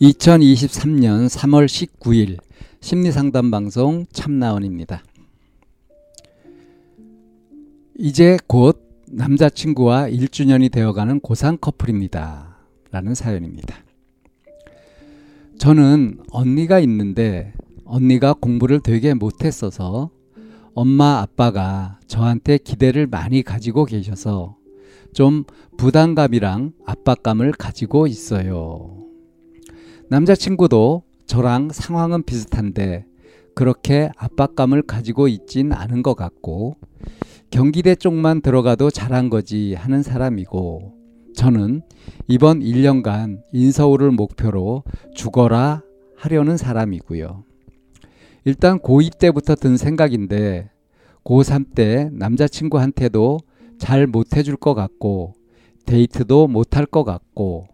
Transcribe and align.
2023년 0.00 1.28
3월 1.28 1.66
19일 1.66 2.38
심리상담 2.80 3.50
방송 3.50 4.04
참나원입니다. 4.12 5.04
이제 7.96 8.36
곧 8.48 8.82
남자친구와 9.08 10.08
1주년이 10.08 10.72
되어가는 10.72 11.20
고상 11.20 11.56
커플입니다. 11.60 12.58
라는 12.90 13.14
사연입니다. 13.14 13.76
저는 15.58 16.18
언니가 16.30 16.80
있는데 16.80 17.52
언니가 17.84 18.34
공부를 18.34 18.80
되게 18.80 19.14
못했어서 19.14 20.10
엄마 20.74 21.20
아빠가 21.20 22.00
저한테 22.08 22.58
기대를 22.58 23.06
많이 23.06 23.42
가지고 23.42 23.84
계셔서 23.84 24.56
좀 25.12 25.44
부담감이랑 25.76 26.72
압박감을 26.84 27.52
가지고 27.52 28.08
있어요. 28.08 29.03
남자친구도 30.08 31.02
저랑 31.26 31.70
상황은 31.72 32.24
비슷한데 32.24 33.06
그렇게 33.54 34.10
압박감을 34.16 34.82
가지고 34.82 35.28
있진 35.28 35.72
않은 35.72 36.02
것 36.02 36.14
같고 36.14 36.76
경기대 37.50 37.94
쪽만 37.94 38.42
들어가도 38.42 38.90
잘한 38.90 39.30
거지 39.30 39.74
하는 39.74 40.02
사람이고 40.02 40.92
저는 41.34 41.82
이번 42.28 42.60
1년간 42.60 43.40
인서울을 43.52 44.10
목표로 44.10 44.82
죽어라 45.14 45.82
하려는 46.16 46.56
사람이고요. 46.56 47.44
일단 48.44 48.78
고2 48.78 49.18
때부터 49.18 49.54
든 49.54 49.76
생각인데 49.76 50.70
고3 51.24 51.74
때 51.74 52.10
남자친구한테도 52.12 53.38
잘 53.78 54.06
못해줄 54.06 54.56
것 54.56 54.74
같고 54.74 55.34
데이트도 55.86 56.48
못할 56.48 56.86
것 56.86 57.04
같고 57.04 57.68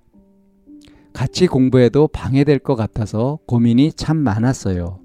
같이 1.12 1.46
공부해도 1.46 2.08
방해될 2.08 2.58
것 2.60 2.76
같아서 2.76 3.38
고민이 3.46 3.92
참 3.92 4.16
많았어요. 4.16 5.00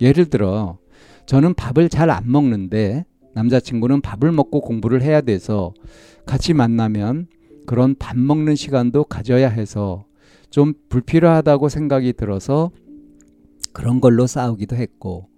예를 0.00 0.26
들어 0.26 0.78
저는 1.26 1.54
밥을 1.54 1.88
잘 1.88 2.10
안 2.10 2.30
먹는데 2.30 3.04
남자친구는 3.34 4.00
밥을 4.00 4.32
먹고 4.32 4.60
공부를 4.60 5.02
해야 5.02 5.20
돼서 5.20 5.72
같이 6.26 6.54
만나면 6.54 7.28
그런 7.66 7.94
밥 7.98 8.18
먹는 8.18 8.56
시간도 8.56 9.04
가져야 9.04 9.48
해서 9.48 10.04
좀 10.50 10.74
불필요하다고 10.88 11.68
생각이 11.68 12.14
들어서 12.14 12.70
그런 13.72 14.00
걸로 14.00 14.26
싸우기도 14.26 14.74
했고 14.74 15.28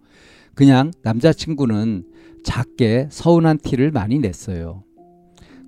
그냥 0.55 0.91
남자친구는 1.03 2.05
작게 2.45 3.09
서운한 3.11 3.59
티를 3.59 3.91
많이 3.91 4.19
냈어요. 4.19 4.85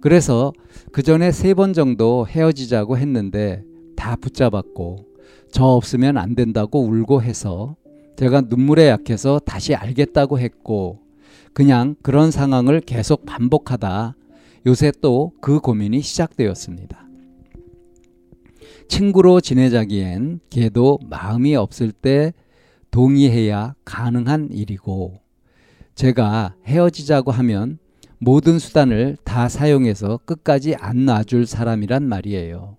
그래서 0.01 0.53
그 0.93 1.03
전에 1.03 1.31
세 1.33 1.55
번 1.55 1.73
정도 1.73 2.27
헤어지자고 2.27 2.97
했는데 2.97 3.63
다 4.05 4.17
붙잡았고 4.17 5.07
저 5.51 5.65
없으면 5.65 6.19
안 6.19 6.35
된다고 6.35 6.85
울고 6.85 7.23
해서 7.23 7.75
제가 8.19 8.43
눈물에 8.43 8.89
약해서 8.89 9.39
다시 9.39 9.75
알겠다고 9.75 10.39
했고 10.39 10.99
그냥 11.55 11.97
그런 12.03 12.31
상황을 12.31 12.83
계속 12.83 13.25
반복하다 13.25 14.15
요새 14.67 14.93
또 15.01 15.33
그 15.41 15.59
고민이 15.59 16.03
시작되었습니다. 16.03 17.03
친구로 18.89 19.41
지내자기엔 19.41 20.41
걔도 20.51 20.99
마음이 21.09 21.57
없을 21.57 21.91
때 21.91 22.35
동의해야 22.91 23.75
가능한 23.87 24.51
일이고 24.53 25.19
제가 25.95 26.57
헤어지자고 26.67 27.31
하면 27.31 27.79
모든 28.19 28.59
수단을 28.59 29.17
다 29.25 29.49
사용해서 29.49 30.21
끝까지 30.27 30.75
안 30.75 31.07
놔줄 31.07 31.47
사람이란 31.47 32.07
말이에요. 32.07 32.77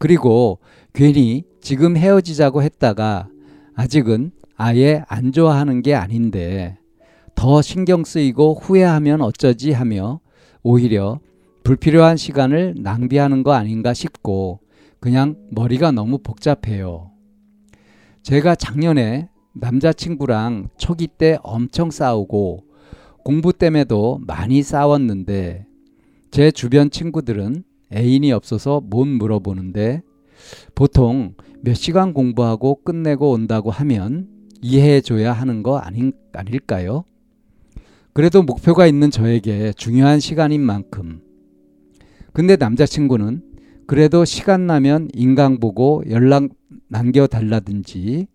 그리고 0.00 0.58
괜히 0.94 1.44
지금 1.60 1.94
헤어지자고 1.94 2.62
했다가 2.62 3.28
아직은 3.74 4.32
아예 4.56 5.04
안 5.08 5.30
좋아하는 5.30 5.82
게 5.82 5.94
아닌데 5.94 6.78
더 7.34 7.60
신경 7.60 8.02
쓰이고 8.04 8.54
후회하면 8.54 9.20
어쩌지 9.20 9.72
하며 9.72 10.20
오히려 10.62 11.20
불필요한 11.64 12.16
시간을 12.16 12.76
낭비하는 12.78 13.42
거 13.42 13.52
아닌가 13.52 13.92
싶고 13.92 14.60
그냥 15.00 15.36
머리가 15.50 15.92
너무 15.92 16.16
복잡해요. 16.18 17.10
제가 18.22 18.54
작년에 18.54 19.28
남자친구랑 19.52 20.70
초기 20.78 21.08
때 21.08 21.38
엄청 21.42 21.90
싸우고 21.90 22.64
공부 23.22 23.52
때문에도 23.52 24.18
많이 24.26 24.62
싸웠는데 24.62 25.66
제 26.30 26.50
주변 26.50 26.90
친구들은 26.90 27.64
애인이 27.92 28.32
없어서 28.32 28.80
못 28.80 29.04
물어보는데 29.04 30.02
보통 30.74 31.34
몇 31.62 31.74
시간 31.74 32.14
공부하고 32.14 32.82
끝내고 32.82 33.30
온다고 33.30 33.70
하면 33.70 34.28
이해해 34.62 35.00
줘야 35.00 35.32
하는 35.32 35.62
거 35.62 35.78
아닌, 35.78 36.12
아닐까요? 36.32 37.04
그래도 38.12 38.42
목표가 38.42 38.86
있는 38.86 39.10
저에게 39.10 39.72
중요한 39.72 40.20
시간인 40.20 40.60
만큼. 40.60 41.22
근데 42.32 42.56
남자친구는 42.56 43.42
그래도 43.86 44.24
시간 44.24 44.66
나면 44.66 45.08
인강 45.14 45.58
보고 45.58 46.02
연락 46.08 46.48
남겨달라든지 46.88 48.28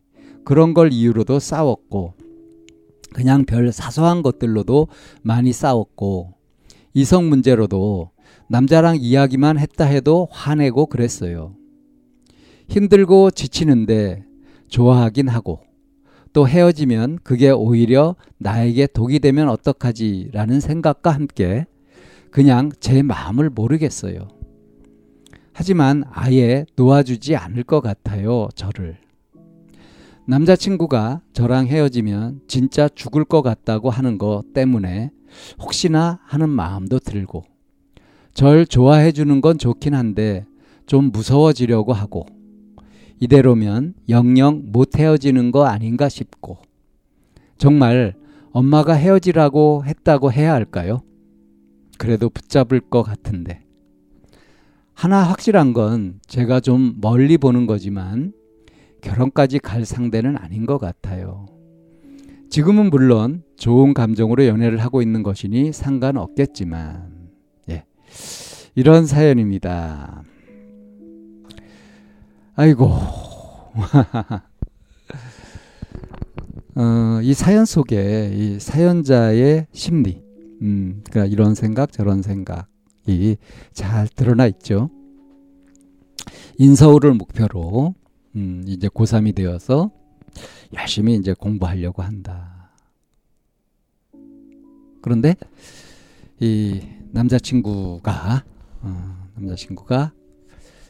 그런 0.44 0.74
걸 0.74 0.92
이유로도 0.92 1.40
싸웠고 1.40 2.14
그냥 3.14 3.46
별 3.46 3.72
사소한 3.72 4.22
것들로도 4.22 4.88
많이 5.22 5.54
싸웠고 5.54 6.34
이성 6.94 7.30
문제로도 7.30 8.12
남자랑 8.48 8.98
이야기만 9.00 9.58
했다 9.58 9.86
해도 9.86 10.28
화내고 10.32 10.86
그랬어요. 10.86 11.56
힘들고 12.68 13.32
지치는데 13.32 14.24
좋아하긴 14.68 15.28
하고 15.28 15.60
또 16.34 16.48
헤어지면 16.48 17.20
그게 17.24 17.50
오히려 17.50 18.16
나에게 18.38 18.88
독이 18.88 19.20
되면 19.20 19.50
어떡하지 19.50 20.32
라는 20.34 20.60
생각과 20.60 21.12
함께 21.12 21.66
그냥 22.30 22.72
제 22.80 23.02
마음을 23.02 23.50
모르겠어요. 23.50 24.28
하지만 25.54 26.04
아예 26.12 26.66
놓아주지 26.76 27.38
않을 27.38 27.64
것 27.64 27.80
같아요, 27.80 28.50
저를. 28.56 28.98
남자친구가 30.28 31.22
저랑 31.32 31.68
헤어지면 31.68 32.42
진짜 32.48 32.90
죽을 32.90 33.24
것 33.24 33.42
같다고 33.42 33.90
하는 33.90 34.18
것 34.18 34.44
때문에 34.54 35.12
혹시나 35.60 36.20
하는 36.26 36.50
마음도 36.50 37.00
들고 37.00 37.46
절 38.36 38.66
좋아해 38.66 39.14
주는 39.14 39.40
건 39.40 39.58
좋긴 39.58 39.94
한데 39.94 40.46
좀 40.86 41.10
무서워지려고 41.10 41.94
하고 41.94 42.26
이대로면 43.22 43.94
영영 44.10 44.74
못 44.74 45.00
헤어지는 45.00 45.52
거 45.52 45.64
아닌가 45.64 46.10
싶고 46.10 46.58
정말 47.58 48.14
엄마가 48.52 48.92
헤어지라고 48.92 49.86
했다고 49.86 50.34
해야 50.34 50.54
할까요? 50.54 51.02
그래도 51.98 52.30
붙잡을 52.30 52.82
것 52.82 53.04
같은데 53.04 53.64
하나 54.94 55.24
확실한 55.24 55.72
건 55.72 56.20
제가 56.28 56.60
좀 56.60 56.96
멀리 57.00 57.38
보는 57.38 57.68
거지만 57.68 58.34
결혼까지 59.00 59.60
갈 59.60 59.86
상대는 59.86 60.36
아닌 60.36 60.66
것 60.66 60.78
같아요. 60.78 61.46
지금은 62.50 62.90
물론 62.90 63.44
좋은 63.56 63.94
감정으로 63.94 64.46
연애를 64.46 64.80
하고 64.80 65.02
있는 65.02 65.24
것이니 65.24 65.72
상관없겠지만 65.72 67.15
이런 68.76 69.06
사연입니다. 69.06 70.24
아이고. 72.56 72.86
어, 76.76 77.20
이 77.22 77.34
사연 77.34 77.66
속에 77.66 78.32
이 78.34 78.60
사연자의 78.60 79.68
심리, 79.72 80.22
음, 80.62 81.02
그러니까 81.10 81.32
이런 81.32 81.56
생각, 81.56 81.92
저런 81.94 82.22
생각이 82.22 83.38
잘 83.72 84.10
드러나 84.10 84.46
있죠. 84.48 84.90
인서울을 86.58 87.14
목표로, 87.14 87.96
음, 88.36 88.64
이제 88.68 88.90
고3이 88.90 89.36
되어서 89.36 89.92
열심히 90.74 91.16
이제 91.16 91.34
공부하려고 91.34 92.04
한다. 92.04 92.72
그런데 95.02 95.36
이 96.40 96.82
남자친구가 97.12 98.44
어, 98.82 99.30
남자친구가 99.36 100.14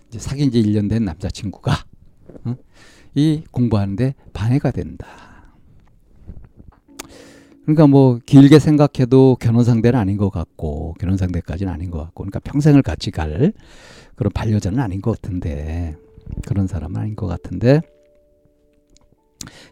이제 0.08 0.20
사귄 0.20 0.52
지 0.52 0.62
1년 0.62 0.90
된 0.90 1.06
남자친구가 1.06 1.72
어? 2.46 2.56
이 3.14 3.44
공부하는데 3.52 4.16
방해가 4.34 4.72
된다. 4.72 5.08
그러니까 7.64 7.88
뭐 7.88 8.20
길게 8.26 8.60
생각해도 8.60 9.38
결혼 9.40 9.64
상대는 9.64 10.00
아닌 10.00 10.18
것 10.18 10.30
같고 10.30 10.94
결혼 11.00 11.18
상대까지는 11.18 11.72
아닌 11.72 11.90
것 11.90 11.98
같고 12.00 12.24
그러니까 12.24 12.40
평생을 12.40 12.84
같이 12.84 13.10
갈 13.10 13.54
그런 14.16 14.32
반려자는 14.32 14.80
아닌 14.80 15.02
것 15.02 15.20
같은데 15.20 15.96
그런 16.48 16.68
사람은 16.68 17.00
아닌 17.00 17.16
것 17.16 17.26
같은데 17.26 17.82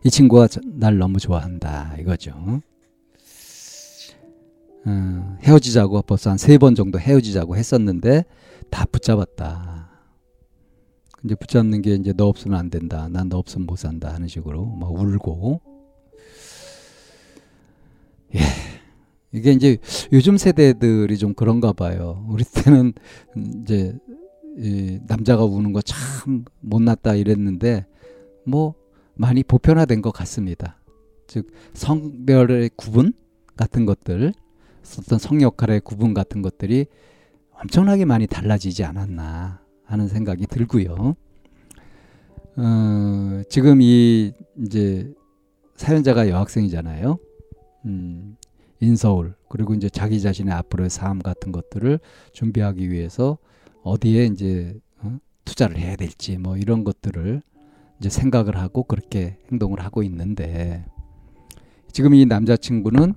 이 0.04 0.10
친구가 0.10 0.48
날 0.66 0.98
너무 0.98 1.20
좋아한다 1.20 1.96
이거죠. 2.00 2.62
어, 4.86 5.38
헤어지자고 5.44 6.02
벌써 6.04 6.30
한 6.30 6.38
세 6.38 6.58
번 6.58 6.76
정도 6.76 7.00
헤어지자고 7.00 7.56
했었는데 7.56 8.26
다 8.70 8.86
붙잡았다. 8.86 9.90
이제 11.24 11.36
붙잡는 11.36 11.82
게 11.82 11.96
이제 11.96 12.12
너 12.14 12.28
없으면 12.28 12.60
안 12.60 12.70
된다. 12.70 13.08
난 13.10 13.30
너 13.30 13.38
없으면 13.38 13.66
못 13.66 13.78
산다 13.78 14.14
하는 14.14 14.28
식으로 14.28 14.66
막 14.66 14.92
울고. 14.92 15.62
예. 18.36 18.40
이게 19.32 19.52
이제 19.52 19.78
요즘 20.12 20.38
세대들이 20.38 21.18
좀 21.18 21.34
그런가 21.34 21.74
봐요. 21.74 22.26
우리 22.30 22.44
때는 22.44 22.94
이제 23.64 23.98
이 24.58 25.00
남자가 25.08 25.44
우는 25.46 25.74
거 25.74 25.82
참 25.82 26.46
못났다 26.62 27.16
이랬는데 27.16 27.86
뭐 28.46 28.76
많이 29.16 29.44
보편화된 29.44 30.02
것 30.02 30.12
같습니다. 30.12 30.78
즉 31.28 31.52
성별의 31.74 32.72
구분 32.76 33.14
같은 33.56 33.86
것들, 33.86 34.34
어떤 35.00 35.20
성 35.20 35.42
역할의 35.42 35.82
구분 35.82 36.14
같은 36.14 36.42
것들이 36.42 36.86
엄청나게 37.62 38.06
많이 38.06 38.28
달라지지 38.28 38.84
않았나 38.84 39.62
하는 39.86 40.08
생각이 40.08 40.48
들고요. 40.48 41.16
어, 42.56 43.42
지금 43.50 43.82
이 43.82 44.34
이제 44.60 45.12
사연자가 45.76 46.30
여학생이잖아요. 46.30 47.18
음, 47.86 48.38
인서울 48.80 49.36
그리고 49.50 49.74
이제 49.74 49.90
자기 49.90 50.22
자신의 50.22 50.54
앞으로의 50.54 50.90
삶 50.90 51.20
같은 51.20 51.52
것들을 51.52 52.00
준비하기 52.34 52.92
위해서 52.92 53.38
어디에 53.84 54.26
이제 54.26 54.76
어? 55.00 55.18
투자를 55.46 55.78
해야 55.78 55.96
될지 55.96 56.38
뭐 56.38 56.58
이런 56.58 56.84
것들을 56.84 57.42
이제 58.00 58.10
생각을 58.10 58.58
하고 58.58 58.84
그렇게 58.84 59.38
행동을 59.52 59.80
하고 59.82 60.04
있는데 60.04 60.86
지금 61.92 62.14
이 62.14 62.26
남자친구는 62.26 63.14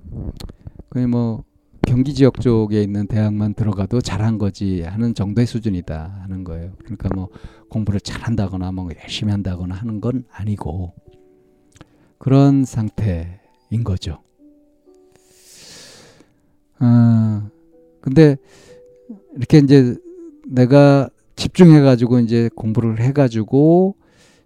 그냥 0.89 1.09
뭐 1.09 1.43
경기 1.87 2.13
지역 2.13 2.41
쪽에 2.41 2.81
있는 2.83 3.07
대학만 3.07 3.53
들어가도 3.53 4.01
잘한 4.01 4.37
거지 4.37 4.81
하는 4.81 5.13
정도의 5.13 5.47
수준이다 5.47 6.19
하는 6.23 6.43
거예요. 6.43 6.73
그러니까 6.79 7.07
뭐 7.15 7.29
공부를 7.69 8.01
잘한다거나 8.01 8.73
뭐 8.73 8.89
열심히 9.01 9.31
한다거나 9.31 9.73
하는 9.73 10.01
건 10.01 10.25
아니고 10.29 10.93
그런 12.17 12.65
상태인 12.65 13.85
거죠. 13.85 14.21
아, 16.79 17.49
근데 18.01 18.35
이렇게 19.37 19.59
이제 19.59 19.95
내가 20.45 21.09
집중해가지고 21.37 22.19
이제 22.19 22.49
공부를 22.53 22.99
해가지고 22.99 23.95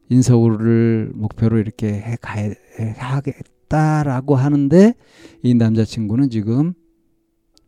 인서울을 0.09 1.13
목표로 1.15 1.57
이렇게 1.57 1.87
해 1.87 2.17
가야 2.21 2.53
하겠다라고 2.97 4.35
하는데 4.35 4.93
이 5.41 5.55
남자친구는 5.55 6.29
지금 6.29 6.75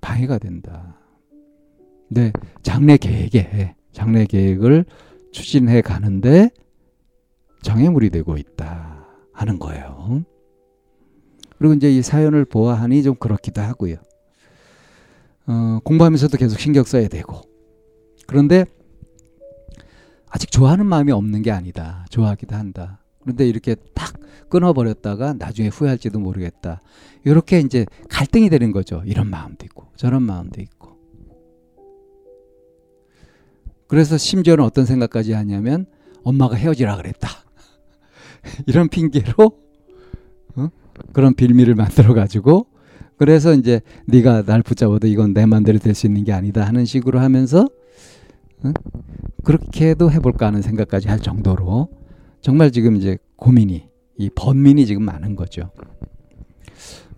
방해가 0.03 0.38
된다. 0.38 0.97
네, 2.09 2.33
장래 2.61 2.97
계획에 2.97 3.73
장래 3.94 4.25
계획을 4.25 4.85
추진해 5.31 5.81
가는데 5.81 6.50
장애물이 7.61 8.09
되고 8.09 8.35
있다 8.38 9.07
하는 9.31 9.57
거예요. 9.57 10.25
그리고 11.57 11.73
이제 11.73 11.89
이 11.89 12.01
사연을 12.01 12.44
보아하니 12.44 13.01
좀 13.01 13.15
그렇기도 13.15 13.61
하고요. 13.61 13.95
어, 15.47 15.79
공부하면서도 15.85 16.38
계속 16.38 16.59
신경 16.59 16.83
써야 16.83 17.07
되고 17.07 17.41
그런데 18.27 18.65
아직 20.27 20.51
좋아하는 20.51 20.85
마음이 20.85 21.13
없는 21.13 21.41
게 21.44 21.51
아니다. 21.51 22.05
좋아하기도 22.09 22.55
한다. 22.55 23.02
그런데 23.23 23.47
이렇게 23.47 23.75
탁 23.93 24.13
끊어버렸다가 24.49 25.33
나중에 25.33 25.69
후회할지도 25.69 26.19
모르겠다. 26.19 26.81
이렇게 27.23 27.59
이제 27.59 27.85
갈등이 28.09 28.49
되는 28.49 28.71
거죠. 28.71 29.01
이런 29.05 29.29
마음도 29.29 29.65
있고 29.65 29.87
저런 29.95 30.23
마음도 30.23 30.61
있고. 30.61 30.93
그래서 33.87 34.17
심지어는 34.17 34.63
어떤 34.63 34.85
생각까지 34.85 35.33
하냐면 35.33 35.85
엄마가 36.23 36.55
헤어지라 36.55 36.97
그랬다. 36.97 37.29
이런 38.67 38.89
핑계로 38.89 39.51
어? 40.55 40.69
그런 41.13 41.33
빌미를 41.33 41.75
만들어 41.75 42.13
가지고 42.13 42.67
그래서 43.17 43.53
이제 43.53 43.81
네가 44.07 44.43
날 44.43 44.61
붙잡아도 44.63 45.07
이건 45.07 45.33
내 45.33 45.45
마음대로 45.45 45.79
될 45.79 45.93
수 45.95 46.07
있는 46.07 46.23
게 46.23 46.33
아니다 46.33 46.65
하는 46.65 46.85
식으로 46.85 47.19
하면서 47.19 47.69
어? 48.63 48.73
그렇게도 49.43 50.11
해볼까 50.11 50.47
하는 50.47 50.61
생각까지 50.61 51.07
할 51.07 51.19
정도로 51.19 51.89
정말 52.43 52.71
지금 52.71 52.97
이제 52.97 53.17
고민이 53.37 53.87
이 54.17 54.29
번민이 54.35 54.85
지금 54.85 55.03
많은 55.03 55.37
거죠. 55.37 55.71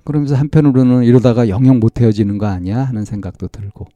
그러면서 0.03 0.35
한편으로는 0.35 1.03
이러다가 1.03 1.49
영영 1.49 1.79
못 1.79 1.99
헤어지는 1.99 2.37
거 2.37 2.45
아니야 2.45 2.83
하는 2.83 3.05
생각도 3.05 3.47
들고 3.47 3.87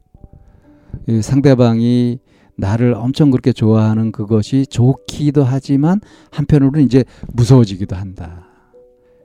상대방이 1.22 2.20
나를 2.56 2.96
엄청 2.96 3.30
그렇게 3.30 3.54
좋아하는 3.54 4.12
그것이 4.12 4.66
좋기도 4.66 5.44
하지만 5.44 6.02
한편으로는 6.32 6.82
이제 6.82 7.06
무서워지기도 7.28 7.96
한다. 7.96 8.48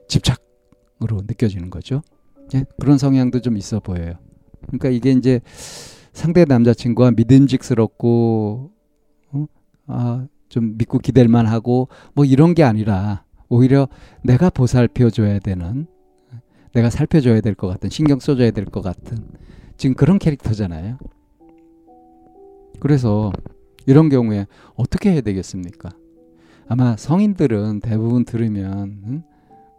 집착으로 0.07 1.23
느껴지는 1.25 1.71
거죠. 1.71 2.03
예? 2.53 2.65
그런 2.79 2.99
성향도 2.99 3.41
좀 3.41 3.57
있어 3.57 3.79
보여요. 3.79 4.13
그러니까 4.67 4.89
이게 4.89 5.11
이제 5.11 5.41
상대 6.13 6.45
남자친구가 6.45 7.11
믿음직스럽고 7.11 8.71
어? 9.31 9.45
아, 9.87 10.27
좀 10.49 10.77
믿고 10.77 10.99
기댈 10.99 11.27
만하고 11.27 11.89
뭐 12.13 12.25
이런 12.25 12.53
게 12.53 12.63
아니라 12.63 13.23
오히려 13.49 13.87
내가 14.23 14.49
보살펴 14.49 15.09
줘야 15.09 15.39
되는 15.39 15.87
내가 16.73 16.89
살펴줘야 16.89 17.41
될 17.41 17.55
것 17.55 17.67
같은 17.67 17.89
신경 17.89 18.19
써줘야 18.19 18.51
될 18.51 18.65
것 18.65 18.81
같은 18.81 19.17
지금 19.77 19.95
그런 19.95 20.19
캐릭터잖아요. 20.19 20.97
그래서 22.79 23.31
이런 23.85 24.09
경우에 24.09 24.47
어떻게 24.75 25.11
해야 25.13 25.21
되겠습니까? 25.21 25.89
아마 26.67 26.97
성인들은 26.97 27.81
대부분 27.81 28.25
들으면 28.25 29.01
응? 29.05 29.23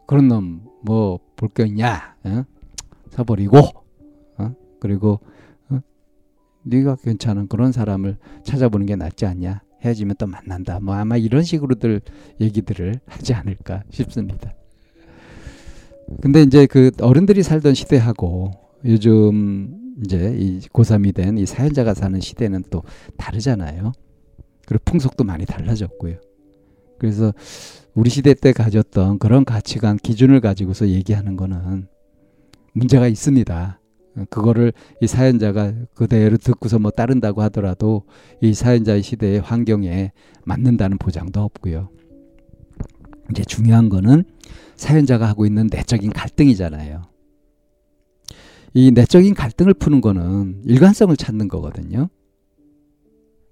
그런 0.06 0.28
놈 0.28 0.60
뭐 0.86 1.18
볼 1.36 1.48
게 1.48 1.64
있냐 1.66 2.14
응? 2.26 2.44
서버리고 3.10 3.58
어? 4.38 4.54
그리고 4.80 5.20
어? 5.68 5.80
네가 6.62 6.96
괜찮은 7.02 7.48
그런 7.48 7.72
사람을 7.72 8.16
찾아보는 8.44 8.86
게 8.86 8.94
낫지 8.96 9.26
않냐 9.26 9.62
헤어지면 9.86 10.16
또 10.18 10.26
만난다 10.26 10.80
뭐 10.80 10.94
아마 10.94 11.16
이런 11.16 11.42
식으로들 11.42 12.00
얘기들을 12.40 13.00
하지 13.06 13.34
않을까 13.34 13.82
싶습니다. 13.90 14.54
근데 16.20 16.42
이제 16.42 16.66
그 16.66 16.90
어른들이 17.00 17.42
살던 17.42 17.74
시대하고 17.74 18.52
요즘 18.84 19.94
이제 20.04 20.36
이 20.38 20.60
고3이 20.60 21.14
된 21.14 21.38
이 21.38 21.46
사연자가 21.46 21.94
사는 21.94 22.20
시대는 22.20 22.64
또 22.70 22.82
다르잖아요. 23.16 23.92
그리고 24.66 24.82
풍속도 24.84 25.24
많이 25.24 25.46
달라졌고요. 25.46 26.16
그래서 26.98 27.32
우리 27.94 28.10
시대 28.10 28.34
때 28.34 28.52
가졌던 28.52 29.18
그런 29.18 29.44
가치관 29.44 29.96
기준을 29.96 30.40
가지고서 30.40 30.88
얘기하는 30.88 31.36
거는 31.36 31.88
문제가 32.72 33.08
있습니다. 33.08 33.80
그거를 34.30 34.72
이 35.00 35.06
사연자가 35.06 35.72
그대로 35.94 36.36
듣고서 36.36 36.78
뭐 36.78 36.90
따른다고 36.90 37.42
하더라도 37.42 38.04
이 38.40 38.54
사연자의 38.54 39.02
시대의 39.02 39.40
환경에 39.40 40.12
맞는다는 40.44 40.98
보장도 40.98 41.40
없고요. 41.40 41.90
이제 43.30 43.44
중요한 43.44 43.88
거는 43.88 44.24
사연자가 44.76 45.28
하고 45.28 45.46
있는 45.46 45.68
내적인 45.70 46.12
갈등이잖아요. 46.12 47.02
이 48.74 48.90
내적인 48.90 49.34
갈등을 49.34 49.74
푸는 49.74 50.00
거는 50.00 50.62
일관성을 50.64 51.16
찾는 51.16 51.48
거거든요. 51.48 52.08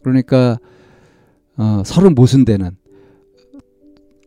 그러니까 0.03 0.59
어, 1.57 1.83
서로 1.85 2.11
모순되는 2.11 2.77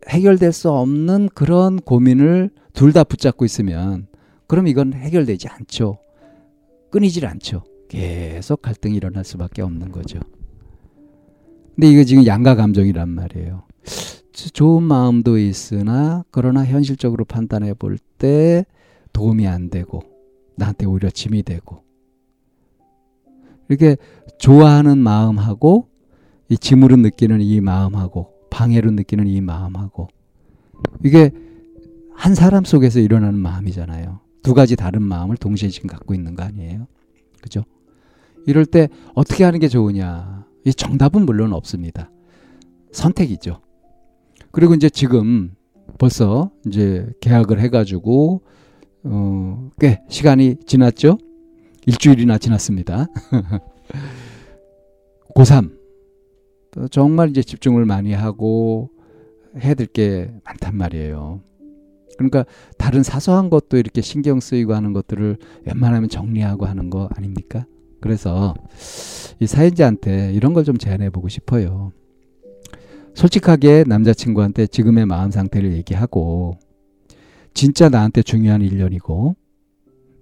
해결될 0.09 0.51
수 0.53 0.71
없는 0.71 1.29
그런 1.33 1.77
고민을 1.77 2.49
둘 2.73 2.93
다 2.93 3.03
붙잡고 3.03 3.43
있으면 3.45 4.07
그럼 4.47 4.67
이건 4.67 4.93
해결되지 4.93 5.47
않죠. 5.47 5.99
끊이질 6.91 7.25
않죠. 7.25 7.63
계속 7.89 8.61
갈등이 8.61 8.95
일어날 8.95 9.23
수밖에 9.23 9.61
없는 9.61 9.91
거죠. 9.91 10.19
근데 11.75 11.89
이거 11.91 12.03
지금 12.03 12.25
양가 12.25 12.55
감정이란 12.55 13.09
말이에요. 13.09 13.63
좋은 14.53 14.83
마음도 14.83 15.37
있으나 15.37 16.23
그러나 16.31 16.63
현실적으로 16.65 17.25
판단해 17.25 17.73
볼 17.73 17.97
때 18.17 18.65
도움이 19.13 19.47
안 19.47 19.69
되고 19.69 20.01
나한테 20.55 20.85
오히려 20.87 21.09
짐이 21.09 21.43
되고 21.43 21.83
이렇게 23.69 23.95
좋아하는 24.39 24.97
마음하고 24.97 25.87
이 26.49 26.57
짐으로 26.57 26.95
느끼는 26.97 27.41
이 27.41 27.61
마음하고 27.61 28.33
방해로 28.49 28.91
느끼는 28.91 29.27
이 29.27 29.41
마음하고 29.41 30.07
이게 31.03 31.31
한 32.15 32.33
사람 32.33 32.63
속에서 32.63 32.99
일어나는 32.99 33.39
마음이잖아요. 33.39 34.19
두 34.47 34.53
가지 34.53 34.77
다른 34.77 35.03
마음을 35.03 35.35
동시에 35.35 35.67
지금 35.67 35.89
갖고 35.89 36.13
있는 36.13 36.33
거 36.33 36.41
아니에요? 36.41 36.87
그죠? 37.41 37.65
이럴 38.45 38.65
때 38.65 38.87
어떻게 39.13 39.43
하는 39.43 39.59
게 39.59 39.67
좋으냐? 39.67 40.45
이 40.63 40.73
정답은 40.73 41.25
물론 41.25 41.51
없습니다. 41.51 42.09
선택이죠. 42.93 43.59
그리고 44.53 44.73
이제 44.73 44.89
지금 44.89 45.53
벌써 45.99 46.49
이제 46.65 47.05
계약을 47.19 47.59
해가지고 47.59 48.41
어, 49.03 49.69
꽤 49.81 50.01
시간이 50.07 50.55
지났죠. 50.65 51.17
일주일이나 51.85 52.37
지났습니다. 52.37 53.07
고3 55.35 55.77
정말 56.89 57.31
이제 57.31 57.43
집중을 57.43 57.83
많이 57.83 58.13
하고 58.13 58.91
해야 59.61 59.73
될 59.73 59.87
게 59.87 60.31
많단 60.45 60.77
말이에요. 60.77 61.41
그러니까 62.15 62.45
다른 62.77 63.03
사소한 63.03 63.49
것도 63.49 63.77
이렇게 63.77 64.01
신경 64.01 64.39
쓰이고 64.39 64.73
하는 64.73 64.93
것들을 64.93 65.37
웬만하면 65.65 66.09
정리하고 66.09 66.65
하는 66.65 66.89
거 66.89 67.09
아닙니까? 67.15 67.65
그래서 67.99 68.53
이 69.39 69.47
사연자한테 69.47 70.33
이런 70.33 70.53
걸 70.53 70.63
좀 70.63 70.77
제안해 70.77 71.09
보고 71.11 71.27
싶어요. 71.29 71.91
솔직하게 73.13 73.85
남자친구한테 73.87 74.67
지금의 74.67 75.05
마음 75.05 75.31
상태를 75.31 75.73
얘기하고 75.73 76.57
진짜 77.53 77.89
나한테 77.89 78.21
중요한 78.21 78.61
일년이고 78.61 79.35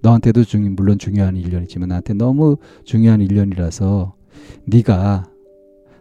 너한테도 0.01 0.44
중 0.44 0.75
물론 0.75 0.98
중요한 0.98 1.36
일년이지만 1.36 1.89
나한테 1.89 2.13
너무 2.13 2.58
중요한 2.86 3.22
일년이라서 3.22 4.15
네가 4.65 5.25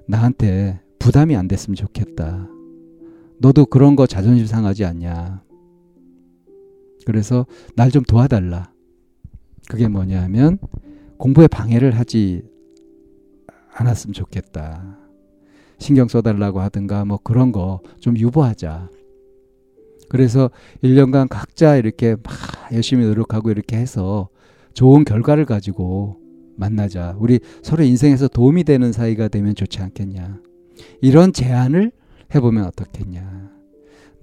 나한테 0.07 0.81
부담이 0.99 1.35
안 1.37 1.49
됐으면 1.49 1.75
좋겠다. 1.75 2.49
너도 3.38 3.67
그런 3.67 3.97
거 3.97 4.07
자존심 4.07 4.47
상하지 4.47 4.85
않냐. 4.85 5.43
그래서 7.07 7.47
날 7.77 7.91
좀 7.91 8.03
도와달라. 8.03 8.73
그게 9.69 9.89
뭐냐 9.89 10.23
하면 10.25 10.59
공부에 11.17 11.47
방해를 11.47 11.93
하지 11.99 12.43
않았으면 13.73 14.13
좋겠다. 14.15 14.99
신경 15.79 16.09
써달라고 16.09 16.61
하든가 16.61 17.05
뭐 17.05 17.19
그런 17.23 17.53
거 17.53 17.81
좀 18.01 18.17
유보하자. 18.19 18.89
그래서 20.09 20.51
1년간 20.83 21.29
각자 21.29 21.77
이렇게 21.77 22.15
막 22.23 22.35
열심히 22.73 23.05
노력하고 23.07 23.51
이렇게 23.51 23.77
해서 23.77 24.29
좋은 24.75 25.05
결과를 25.05 25.45
가지고 25.47 26.21
만나자. 26.57 27.17
우리 27.19 27.41
서로 27.63 27.83
인생에서 27.85 28.29
도움이 28.29 28.65
되는 28.65 28.93
사이가 28.93 29.29
되면 29.29 29.55
좋지 29.55 29.81
않겠냐. 29.81 30.41
이런 31.01 31.33
제안을 31.33 31.91
해보면 32.35 32.65
어떻겠냐. 32.67 33.54